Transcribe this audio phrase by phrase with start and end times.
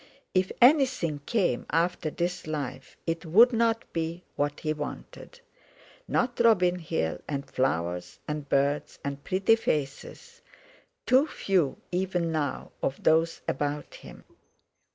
[0.33, 5.41] If anything came after this life, it wouldn't be what he wanted;
[6.07, 13.41] not Robin Hill, and flowers and birds and pretty faces—too few, even now, of those
[13.47, 14.23] about him!